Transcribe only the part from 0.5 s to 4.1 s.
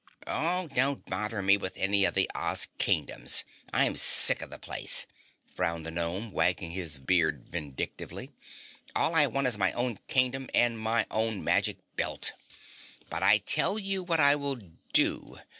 don't bother me with any of the Oz Kingdoms. I'm